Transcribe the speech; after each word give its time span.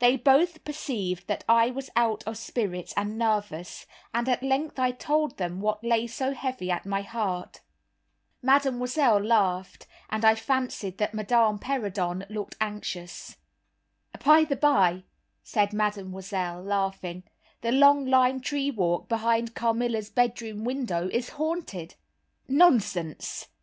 They 0.00 0.18
both 0.18 0.64
perceived 0.66 1.28
that 1.28 1.44
I 1.48 1.70
was 1.70 1.88
out 1.96 2.22
of 2.26 2.36
spirits 2.36 2.92
and 2.94 3.16
nervous, 3.16 3.86
and 4.12 4.28
at 4.28 4.42
length 4.42 4.78
I 4.78 4.90
told 4.90 5.38
them 5.38 5.62
what 5.62 5.82
lay 5.82 6.06
so 6.06 6.34
heavy 6.34 6.70
at 6.70 6.84
my 6.84 7.00
heart. 7.00 7.62
Mademoiselle 8.42 9.20
laughed, 9.24 9.86
but 10.10 10.26
I 10.26 10.34
fancied 10.34 10.98
that 10.98 11.14
Madame 11.14 11.58
Perrodon 11.58 12.26
looked 12.28 12.56
anxious. 12.60 13.38
"By 14.22 14.44
the 14.44 14.56
by," 14.56 15.04
said 15.42 15.72
Mademoiselle, 15.72 16.62
laughing, 16.62 17.22
"the 17.62 17.72
long 17.72 18.04
lime 18.04 18.42
tree 18.42 18.70
walk, 18.70 19.08
behind 19.08 19.54
Carmilla's 19.54 20.10
bedroom 20.10 20.64
window, 20.64 21.08
is 21.10 21.30
haunted!" 21.30 21.94
"Nonsense!" 22.46 23.48